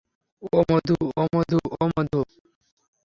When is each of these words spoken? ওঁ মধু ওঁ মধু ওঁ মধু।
ওঁ 0.49 0.63
মধু 0.69 0.95
ওঁ 1.17 1.27
মধু 1.33 1.59
ওঁ 1.75 1.87
মধু। 1.93 2.21